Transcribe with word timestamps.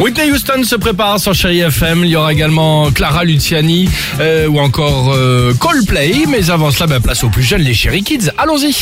Whitney 0.00 0.32
Houston 0.32 0.64
se 0.64 0.74
prépare 0.74 1.20
sur 1.20 1.34
Chéri 1.34 1.60
FM. 1.60 2.04
Il 2.04 2.10
y 2.10 2.16
aura 2.16 2.32
également 2.32 2.90
Clara 2.90 3.24
Luciani 3.24 3.88
euh, 4.20 4.46
ou 4.48 4.58
encore 4.58 5.12
euh, 5.14 5.54
Coldplay. 5.54 6.24
Mais 6.28 6.50
avant 6.50 6.70
cela, 6.70 6.86
ben, 6.86 7.00
place 7.00 7.22
aux 7.24 7.28
plus 7.28 7.42
jeunes, 7.42 7.62
les 7.62 7.74
Chéri 7.74 8.02
Kids. 8.02 8.30
Allons-y. 8.38 8.74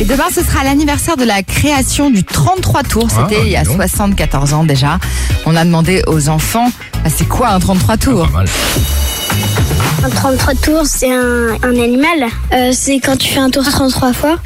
Et 0.00 0.04
demain, 0.04 0.26
ce 0.32 0.42
sera 0.44 0.62
l'anniversaire 0.62 1.16
de 1.16 1.24
la 1.24 1.42
création 1.42 2.10
du 2.10 2.22
33 2.22 2.82
tours. 2.82 3.08
Ah, 3.16 3.26
C'était 3.28 3.42
il 3.46 3.52
y 3.52 3.56
a 3.56 3.62
dis 3.62 3.68
donc. 3.68 3.76
74 3.76 4.52
ans 4.52 4.64
déjà. 4.64 4.98
On 5.46 5.56
a 5.56 5.64
demandé 5.64 6.02
aux 6.06 6.28
enfants, 6.28 6.70
bah, 7.02 7.10
c'est 7.14 7.26
quoi 7.26 7.48
un 7.48 7.60
33 7.60 7.96
tours 7.96 8.26
Pas 8.28 8.38
mal. 8.38 8.46
Un 8.46 9.07
33 10.18 10.54
tours, 10.54 10.82
c'est 10.84 11.12
un, 11.12 11.54
un 11.62 11.80
animal. 11.80 12.26
Euh, 12.52 12.70
c'est 12.72 12.98
quand 12.98 13.16
tu 13.16 13.28
fais 13.28 13.38
un 13.38 13.50
tour 13.50 13.62
33 13.62 14.12
fois. 14.12 14.36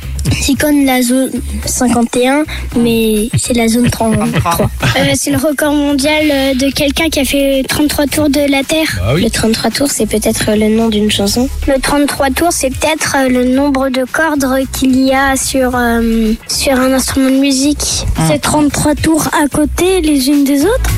C'est 0.40 0.54
comme 0.54 0.84
la 0.84 1.02
zone 1.02 1.30
51, 1.64 2.44
mais 2.76 3.28
c'est 3.36 3.54
la 3.54 3.66
zone 3.68 3.90
33. 3.90 4.58
Euh, 4.60 5.12
c'est 5.14 5.30
le 5.30 5.38
record 5.38 5.72
mondial 5.72 6.24
euh, 6.30 6.54
de 6.54 6.70
quelqu'un 6.70 7.08
qui 7.08 7.20
a 7.20 7.24
fait 7.24 7.62
33 7.66 8.06
tours 8.06 8.28
de 8.28 8.50
la 8.50 8.62
Terre. 8.62 8.86
Bah 8.98 9.12
oui. 9.14 9.22
Le 9.24 9.30
33 9.30 9.70
tours, 9.70 9.90
c'est 9.90 10.04
peut-être 10.06 10.50
le 10.54 10.68
nom 10.77 10.88
d'une 10.90 11.10
chanson. 11.10 11.48
Le 11.66 11.80
33 11.80 12.30
tours, 12.30 12.52
c'est 12.52 12.68
peut-être 12.70 13.16
le 13.28 13.44
nombre 13.44 13.88
de 13.88 14.04
cordes 14.04 14.44
qu'il 14.72 14.94
y 15.02 15.12
a 15.12 15.36
sur, 15.36 15.72
euh, 15.74 16.32
sur 16.48 16.74
un 16.78 16.92
instrument 16.92 17.30
de 17.30 17.36
musique. 17.41 18.04
C'est 18.28 18.41
33 18.42 18.94
tours 18.96 19.27
à 19.42 19.48
côté 19.48 20.02
les 20.02 20.28
unes 20.28 20.44
des 20.44 20.62
autres. 20.64 20.91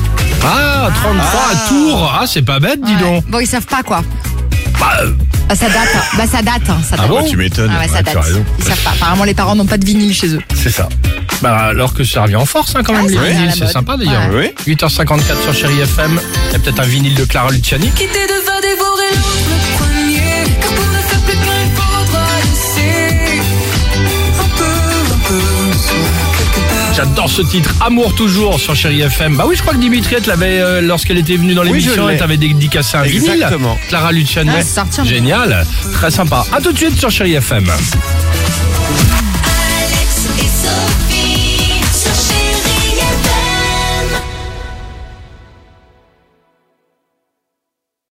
Ah, 0.43 0.89
33 0.93 1.21
à 1.51 1.69
Tours. 1.69 2.13
Ah, 2.19 2.25
c'est 2.27 2.43
pas 2.43 2.59
bête, 2.59 2.79
dis 2.81 2.91
Ouais. 2.93 2.99
donc. 3.15 3.25
Bon, 3.27 3.39
ils 3.39 3.47
savent 3.47 3.65
pas 3.65 3.81
quoi. 3.81 4.01
Bah, 4.79 4.97
euh, 5.01 5.11
Bah, 5.47 5.55
ça 5.55 5.67
date. 5.67 5.77
hein. 5.95 5.99
Bah, 6.17 6.23
ça 6.31 6.41
date. 6.41 6.69
hein, 6.69 6.77
Ça 6.87 6.95
Ah 6.97 7.01
date. 7.01 7.09
bon 7.09 7.23
Tu 7.29 7.37
m'étonnes. 7.37 7.71
Ah 7.75 7.79
ouais, 7.81 7.87
ça 7.87 7.93
Ouais, 7.95 8.03
date. 8.03 8.13
tu 8.13 8.17
as 8.17 8.21
raison. 8.21 8.45
Ils 8.59 8.63
savent 8.65 8.77
pas. 8.83 8.91
Apparemment, 8.91 9.23
les 9.23 9.33
parents 9.33 9.55
n'ont 9.55 9.65
pas 9.65 9.77
de 9.77 9.85
vinyle 9.85 10.13
chez 10.13 10.27
eux. 10.35 10.39
c'est 10.55 10.69
ça. 10.71 10.89
Bah, 11.41 11.55
alors 11.57 11.93
que 11.93 12.03
ça 12.03 12.23
revient 12.23 12.35
en 12.37 12.45
force, 12.45 12.73
hein, 12.75 12.81
quand 12.83 12.93
même, 12.93 13.05
Ah, 13.07 13.11
les 13.11 13.17
à 13.17 13.23
vinyles. 13.23 13.51
C'est 13.53 13.59
mode. 13.61 13.69
sympa, 13.71 13.97
d'ailleurs. 13.97 14.29
Ouais. 14.33 14.53
8h54 14.65 15.41
sur 15.43 15.53
Chéri 15.53 15.79
FM. 15.81 16.19
Il 16.49 16.53
y 16.53 16.55
a 16.55 16.59
peut-être 16.59 16.79
un 16.79 16.85
vinyle 16.85 17.13
de 17.15 17.25
Clara 17.25 17.51
Luciani. 17.51 17.89
Quitter 17.91 18.05
de 18.27 18.45
va 18.45 18.61
dévorer 18.61 19.11
le 19.11 19.21
J'adore 26.95 27.29
ce 27.29 27.41
titre, 27.41 27.75
Amour 27.81 28.15
toujours 28.15 28.57
sur 28.57 28.73
Chéri 28.73 29.01
FM. 29.01 29.35
Bah 29.35 29.43
oui, 29.45 29.55
je 29.57 29.61
crois 29.61 29.73
que 29.73 29.79
Dimitri, 29.79 30.15
elle 30.15 30.23
l'avait, 30.27 30.61
euh, 30.61 30.79
lorsqu'elle 30.79 31.17
était 31.17 31.35
venue 31.35 31.53
dans 31.53 31.63
l'émission, 31.63 32.09
elle 32.09 32.17
t'avait 32.17 32.37
dédicacé 32.37 32.95
un 32.95 33.03
vinyle. 33.03 33.31
Exactement. 33.33 33.77
Clara 33.89 34.13
Luciani. 34.13 34.49
Ah. 34.53 35.03
Génial, 35.03 35.65
très 35.91 36.09
sympa. 36.09 36.45
À 36.53 36.61
tout 36.61 36.71
de 36.71 36.77
suite 36.77 36.97
sur 36.97 37.11
Chéri 37.11 37.33
FM. 37.33 37.69